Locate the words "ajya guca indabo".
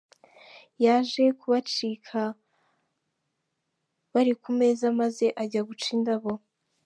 5.41-6.33